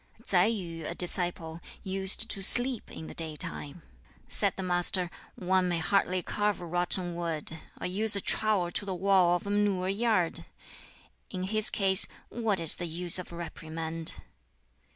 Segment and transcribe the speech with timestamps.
[0.25, 3.83] Tsai Yu, a disciple, used to sleep in the daytime.
[4.27, 8.95] Said the Master, "One may hardly carve rotten wood, or use a trowel to the
[8.95, 10.45] wall of a manure yard!
[11.29, 14.15] In his case, what is the use of reprimand?